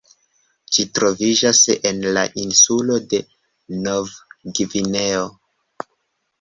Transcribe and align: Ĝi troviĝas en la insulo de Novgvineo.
Ĝi 0.77 0.85
troviĝas 0.99 1.59
en 1.91 2.01
la 2.17 2.25
insulo 2.45 2.97
de 3.13 3.21
Novgvineo. 3.85 5.31